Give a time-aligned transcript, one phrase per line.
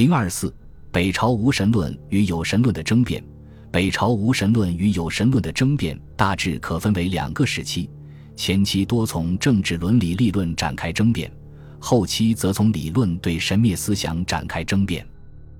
[0.00, 0.50] 零二四，
[0.90, 3.22] 北朝无神论与有神论的争辩。
[3.70, 7.90] 北朝无神论与有神论的争辩大致可分为两个时期：
[8.34, 11.30] 前期多从政治伦理立论展开争辩，
[11.78, 15.06] 后期则从理论对神灭思想展开争辩。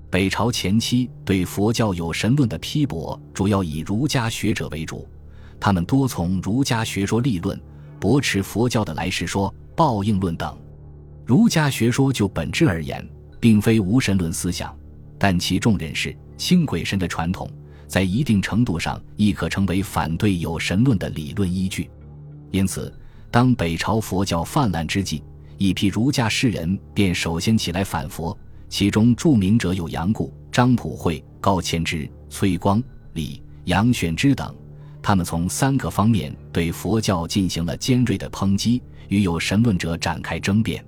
[0.09, 5.07] 北朝前期对佛教有神论的批驳，主要以儒家学者为主，
[5.59, 7.61] 他们多从儒家学说立论，
[7.99, 10.57] 驳斥佛教的来世说、报应论等。
[11.27, 13.07] 儒家学说就本质而言。
[13.41, 14.73] 并非无神论思想，
[15.17, 17.49] 但其众人士轻鬼神的传统，
[17.87, 21.89] 在一定程度上亦可成为反对有神论的理论依据。
[22.51, 22.93] 因此，
[23.31, 25.23] 当北朝佛教泛滥之际，
[25.57, 28.37] 一批儒家士人便首先起来反佛，
[28.69, 32.81] 其中著名者有杨固、张普惠、高谦之、崔光、
[33.13, 34.55] 李、杨玄之等。
[35.01, 40.85] 他们从三个方面对佛教进行了尖锐的抨击，与有神论者展开争辩。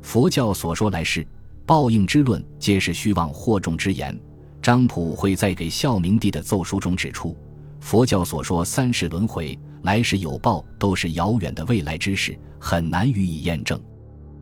[0.00, 1.26] 佛教所说来世。
[1.68, 4.18] 报应之论皆是虚妄惑众之言。
[4.62, 7.36] 张溥会在给孝明帝的奏书中指出，
[7.78, 13.78] 佛教所说三世轮回、来世有报，都是遥远的未来之事，很难予以验证。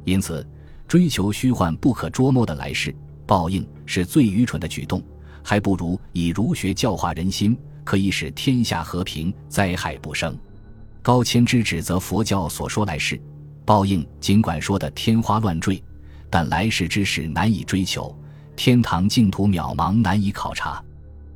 [0.05, 0.47] 因此，
[0.87, 2.95] 追求虚幻不可捉摸的来世
[3.27, 5.03] 报应是最愚蠢的举动，
[5.43, 10.39] 还不如以儒学教化人心，可以使天下和平，灾害不生。
[11.03, 13.21] 高谦之指责佛教所说来世
[13.65, 15.83] 报应，尽管说的天花乱坠。
[16.31, 18.17] 但来世之事难以追求，
[18.55, 20.83] 天堂净土渺茫难以考察。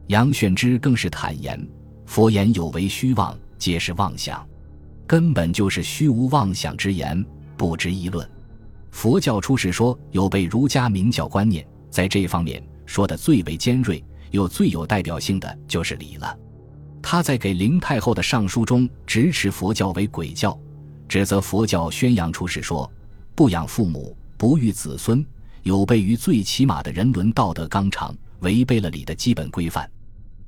[0.08, 1.64] 杨玄之更是坦言：
[2.06, 4.44] 佛言有为虚妄，皆是妄想，
[5.06, 7.24] 根本就是虚无妄想之言，
[7.56, 8.28] 不值一论。
[8.90, 16.36] 佛教出世说有被儒家明教观念，在这方面说的最为尖锐又最有代表性的就是李了。
[17.00, 20.58] 他在给灵太后的上书中直斥佛教为鬼教，
[21.08, 22.90] 指责佛教宣扬出世说
[23.36, 24.16] 不养父母。
[24.40, 25.22] 不育子孙，
[25.64, 29.86] 有悖于最起码的人伦道德纲常，违背了礼的基本规范。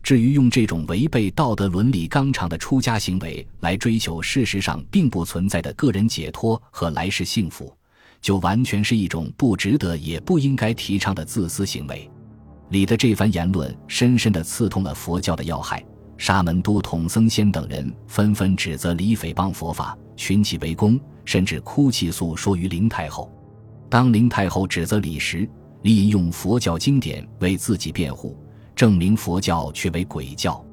[0.02, 7.70] 至于用这种违背道德伦理纲常的出家行为来追求事实上并不存在的个人解脱和来世幸福，
[8.22, 12.10] 就完全是一种不值得也不应该提倡的自私行为。
[12.70, 15.84] 李的这番言论深深地刺痛了佛教的要害，
[16.16, 23.30] 沙门都、统僧仙等人纷纷指责李诽谤佛法，群起围攻，甚至哭泣诉说于灵太后。
[23.92, 25.46] 当灵太后指责李时，
[25.82, 28.34] 李引用佛教经典为自己辩护，
[28.74, 30.64] 证明佛教却为鬼教。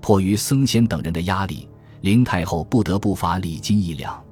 [0.00, 1.68] 迫于僧仙等人的压力，
[2.02, 4.22] 灵太后不得不罚李金一两。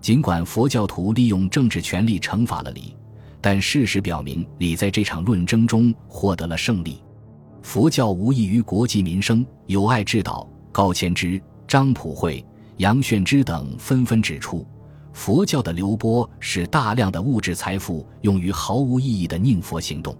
[0.00, 2.92] 尽管佛教徒利用政治权力惩罚了李，
[3.40, 7.00] 但事实表明，李在这场论争中获得了胜利。
[7.62, 10.44] 佛教无异于国计民生，有爱治道。
[10.72, 12.44] 高谦之、张普惠、
[12.78, 14.66] 杨炫之等纷纷指出。
[15.16, 20.14] 佛教的流播使大量的物质财富用于毫无意义的宁佛行动，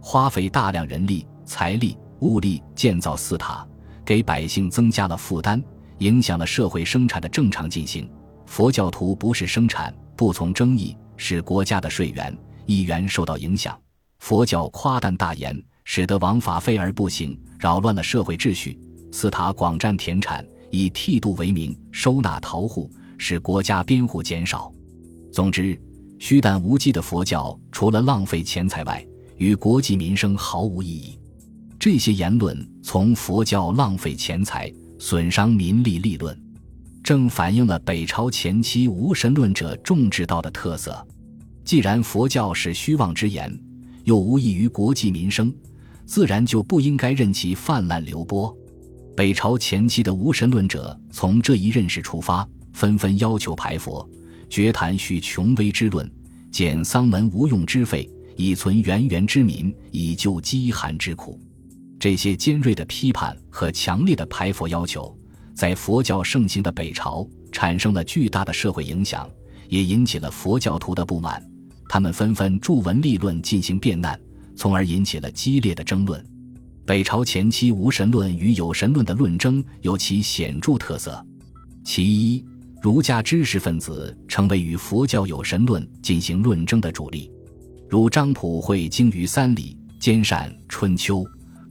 [0.00, 3.66] 花费大量人力、财力、物力建造寺塔，
[4.04, 5.60] 给百姓增加了负担，
[5.98, 8.08] 影响了社会生产的正常进行。
[8.46, 12.34] 佛教徒不是生产，不从争议，使国家的税源、
[12.64, 13.76] 议员受到影响。
[14.20, 18.78] 佛教夸诞大言，使得王法废而不行，扰乱了社会秩序。
[19.10, 22.88] 寺塔广占田产，以剃度为名收纳逃户。
[23.18, 24.72] 使国家边户减少。
[25.30, 25.78] 总之，
[26.18, 29.06] 虚诞无稽的佛教，除了浪费钱财外，
[29.36, 31.18] 与国计民生毫无意义。
[31.78, 36.36] 这些言论从佛教浪费钱财、损伤民利立论，
[37.04, 41.06] 正反映了北朝前期无神论者重治道的特色。
[41.64, 43.56] 既然佛教是虚妄之言，
[44.04, 45.54] 又无益于国计民生，
[46.04, 48.52] 自然就不应该任其泛滥流播。
[49.14, 52.48] 北朝前期的无神论者从这一认识出发。
[52.78, 54.08] 纷纷要求排佛，
[54.48, 56.08] 绝谈续穷微之论，
[56.52, 61.40] 减丧门无用之费，以存源源之民，以救饥寒之苦。
[61.98, 65.12] 这些尖锐的批判和强烈的排佛要求，
[65.56, 69.28] 在佛教盛行的北朝产生了巨大的社会影响，
[69.68, 71.44] 也引起了佛教徒的不满。
[71.88, 74.16] 他们纷纷著文立论进行辩难，
[74.54, 76.24] 从而引起了激烈的争论。
[76.86, 81.26] 北朝前期无神论与有神论的论争有其显著特色，
[81.84, 82.44] 其一。
[82.80, 87.28] 儒家知识分子成为与佛教有神论进行论争的主力，
[87.88, 91.18] 如张溥会精于三礼，兼善《春秋》；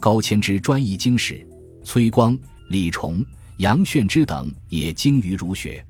[0.02, 1.36] 高谦之专一经史；
[1.82, 2.38] 崔光、
[2.70, 3.24] 李崇、
[3.60, 5.84] 杨炫之等也精于儒学。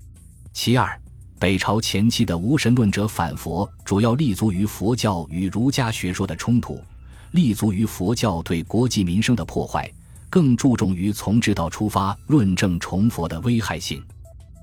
[0.54, 0.88] 其二，
[1.40, 6.80] 北朝前期的无神论者反佛，主要立足于佛教与儒家学说的冲突，
[7.32, 9.92] 立足于佛教对国计民生的破坏，
[10.30, 14.00] 更注重于从之道出发论证崇佛的危害性。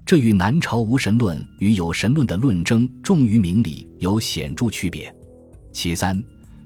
[0.07, 5.13] 这与南朝无神论与有神论的论争重于明理有显著区别。
[5.73, 6.23] 其三，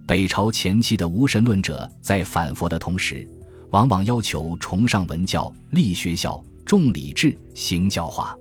[0.09, 3.25] 北朝前期的无神论者在反佛的同时，
[3.71, 8.37] 往往要求崇尚文教、立学校、重礼制、行教化。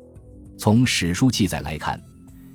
[0.57, 2.01] 从史书记载来看，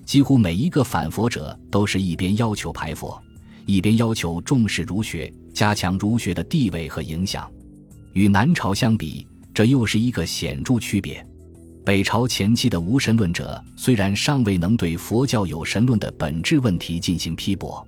[0.04, 3.22] 几乎每一个反佛者都是一边要求排佛，
[3.66, 7.48] 一边要求重视儒学，加强儒学的地位和影响。
[8.14, 9.24] 与南朝相比，
[9.54, 11.24] 这又是一个显著区别。
[11.84, 17.87] 北朝前期的无神论者虽然尚未能对佛教有神论的本质问题进行批驳。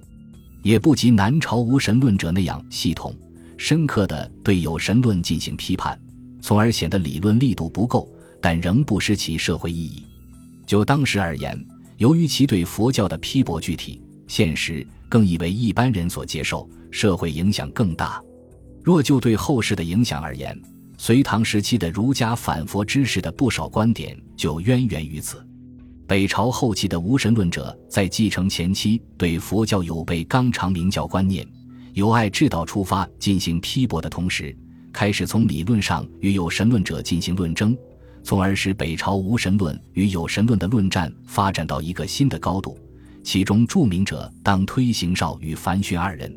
[0.63, 3.15] 也不及南朝无神论者那样系统、
[3.59, 6.01] 深刻地对有神论进行批判，
[6.41, 8.11] 从而显得理论力度不够，
[8.41, 10.03] 但仍不失其社会意义。
[10.67, 11.63] 就当时而言，
[11.99, 18.19] 由于其对佛教的批驳具体、现实，更易为一般人所接受，社会影响更大。
[18.83, 20.59] 若就对后世的影响而言，
[21.07, 25.47] 隋唐时期的儒家反佛知识的不少观点就渊源于此。
[26.07, 31.47] 北朝后期的无神论者在继承前期对佛教有悖纲常明教观念、
[31.93, 34.57] 由爱治道出发进行批驳的同时，
[34.95, 37.77] 开始从理论上与有神论者进行论争，
[38.23, 42.79] 从而使北朝无神论与有神论的论战发展到一个新的高度。
[43.23, 46.35] 其中著名者当推行少与樊逊二人。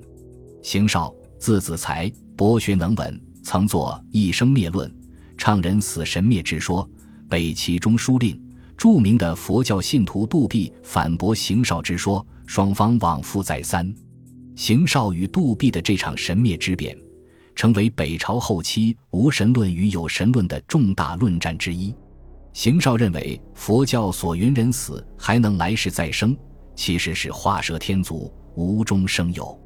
[0.61, 4.89] 行少，字子才，博学能文，曾作《一生灭论》，
[5.38, 6.85] 倡人死神灭之说，
[7.29, 8.38] 北齐中书令。
[8.75, 13.89] 著名的佛教信徒杜弼反驳邢少之说，双方往复再三。
[14.57, 16.94] 邢少与杜弼的这场神灭之辩，
[17.55, 21.95] 成为北朝后期无神论与有神论的重大论战之一。
[22.51, 26.35] 邢少认为，佛教所云人死还能来世再生，
[26.75, 29.57] 其实是画蛇添足，无中生有。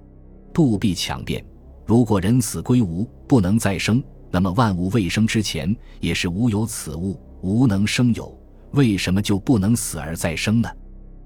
[0.53, 1.43] 杜弼强辩，
[1.91, 8.33] 如果人死归无，不能再生，那么万物未生之前也是无有此物，无能生有。
[8.71, 10.69] 为什么就不能死而再生呢？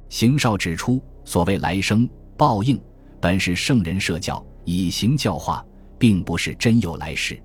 [0.10, 2.82] 邢少指出，所谓来生报应，
[3.22, 5.64] 本是圣人设教以行教化，
[6.00, 7.40] 并不是真有来世。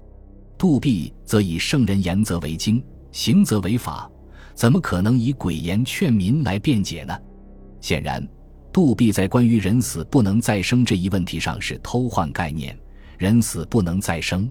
[0.56, 2.82] 杜弼则以圣人言则为经，
[3.12, 4.10] 行则为法，
[4.54, 7.14] 怎么可能以鬼言劝民来辩解呢？
[7.82, 8.26] 显然，
[8.72, 12.74] 杜弼在关于人死不能再生这一问题上是偷换概念。
[13.20, 14.50] 人死不能再生，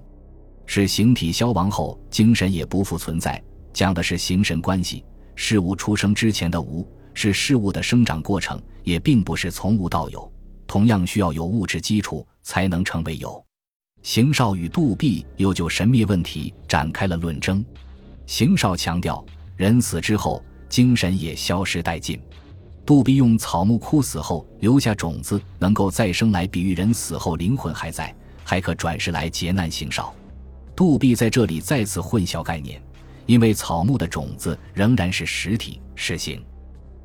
[0.68, 3.44] 是形体消亡后精神也不复存在，
[3.74, 5.04] 讲的是形神关系。
[5.34, 10.32] 事物出生之前的无是事物的生长过程，也并不是从无到有，
[10.68, 13.44] 同样需要有物质基础才能成为有。
[14.04, 17.66] 邢少与杜弼又就神秘问题展开了论争。
[18.28, 19.26] 邢少强调，
[19.56, 22.22] 人死之后精神也消失殆尽。
[22.86, 28.16] 杜弼用草木枯死后留下种子能够再生来比喻人死后灵魂还在，
[28.50, 30.12] 还可转世来劫难行少。
[30.76, 32.82] 杜弼在这里再次混淆概念。
[33.28, 36.44] 因为草木的种子仍然是实体是形，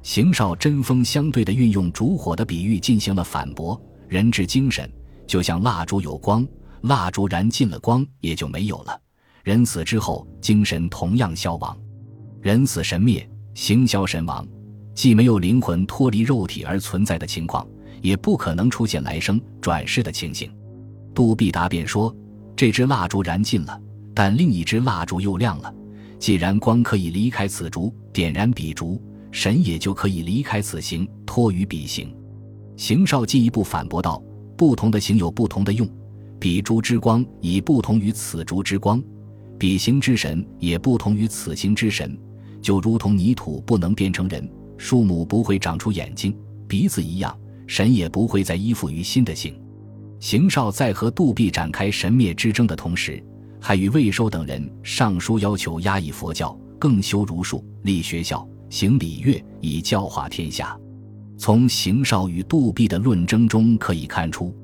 [0.03, 3.79] 邢少针锋相对地运用烛火的比喻进行了反驳。
[4.09, 4.91] 人之精神
[5.27, 6.49] 就像蜡烛有光，
[6.81, 8.99] 蜡烛燃尽了光也就没有了。
[9.43, 11.77] 人死之后，精神同样消亡。
[12.41, 14.49] 人死神灭，形消神亡，
[14.95, 17.69] 既没有灵魂脱离肉体而存在的情况，
[18.01, 20.51] 也不可能出现来生转世的情形。
[21.15, 22.15] 杜必答便说：
[22.57, 23.81] 这支蜡烛燃尽了，
[24.13, 25.73] 但另一支蜡烛又亮了。
[26.19, 29.01] 既然光可以离开此烛，点燃彼烛，
[29.31, 32.15] 神也就可以离开此形，托于彼形。
[32.77, 34.23] 邢少进一步反驳道：
[34.57, 35.89] 不同的形有不同的用，
[36.41, 39.03] 彼烛之光已不同于此烛之光，
[39.59, 42.19] 彼形之神也不同于此形之神。
[42.61, 44.49] 就如同泥土不能变成人，
[44.79, 46.37] 树木不会长出眼睛、
[46.67, 47.37] 鼻子一样，
[47.67, 49.55] 神也不会再依附于新的形。
[50.25, 53.23] 邢少在和杜弼展开神灭之争的同时。
[53.61, 60.75] 还与魏收等人上书要求压抑佛教，更修儒术，立学校，行礼乐，以教化天下。
[61.37, 64.57] 从邢少与杜弼的论争中可以看出，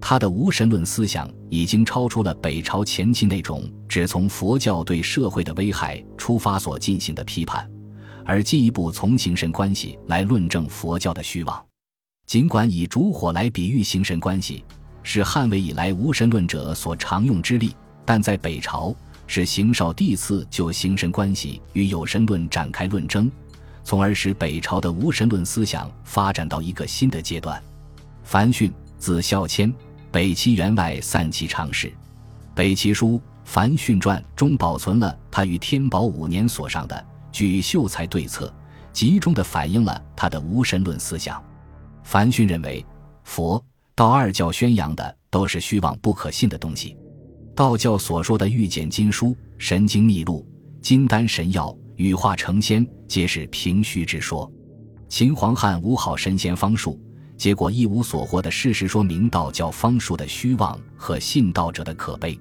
[0.00, 7.68] 他的无神论思想已经超出了北朝前期那种只从佛教对社会的危害出发所进行的批判，
[8.24, 11.64] 而进一步从形神关系来论证佛教的虚妄。
[12.26, 14.64] 尽管以烛火来比喻形神关系，
[15.08, 17.72] 是汉魏以来无神论者所常用之力。
[18.04, 18.92] 但在北朝，
[19.28, 23.30] 是邢少第一次就形神关系与有神论展开论争，
[23.84, 27.62] 从而使北朝的无神论思想发展到一个新的阶段。
[28.24, 29.72] 樊逊，字孝谦，
[30.10, 31.86] 北齐员外散骑常侍，
[32.52, 33.10] 《北齐书·
[33.44, 36.96] 樊逊传》中保存了他于天宝五年所上的
[37.30, 38.48] 《举秀才对策》，
[38.92, 41.40] 集中的反映了他的无神论思想。
[42.02, 42.84] 樊逊认为，
[43.22, 43.64] 佛
[43.96, 46.94] 道二教宣扬的都是虚妄不可信的东西。
[47.54, 50.46] 道教所说的玉简金书、神经秘录、
[50.82, 54.52] 金丹神药、羽化成仙，皆是凭虚之说。
[55.08, 57.00] 秦皇汉无好神仙方术，
[57.38, 62.38] 结果一无所获的事实说明道教方术的虚妄和信道者的可悲。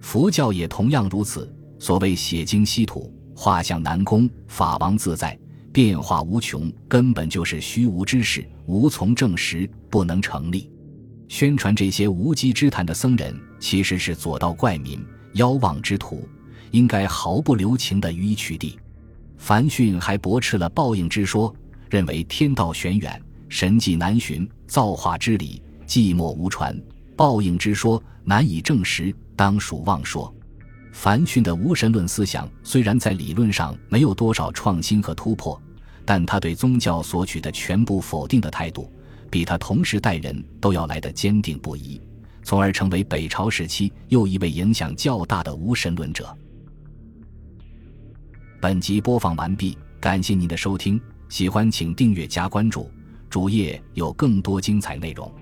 [0.00, 1.48] 佛教也同样如此。
[1.78, 5.38] 所谓写经稀土，画像难工，法王自在，
[5.72, 10.68] 变化无穷，根本就是虚无之事，无从证实，不能成立。
[11.28, 14.98] 宣传这些无稽之谈的僧人，其实是左道怪民、
[15.34, 16.26] 妖妄之徒，
[16.70, 18.74] 应该毫不留情地予以取缔。
[19.36, 21.54] 樊逊还驳斥了报应之说，
[21.90, 26.76] 认为天道玄远，神迹难寻，造化之理寂寞无传，
[27.14, 30.34] 报应之说难以证实，当属妄说。
[30.92, 35.60] 樊逊的无神论思想虽然在理论上没有多少创新和突破，
[36.04, 38.90] 但他对宗教所取的全部否定的态度，
[39.30, 42.00] 比他同时代人都要来得坚定不移，
[42.42, 46.36] 从而成为北朝时期又一位影响较大的无神论者。
[48.60, 52.90] 本集播放完毕，感谢您的收听，喜欢请订阅加关注，
[53.30, 55.32] 主页有更多精彩内容。